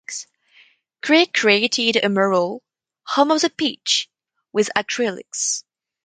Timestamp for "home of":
3.03-3.41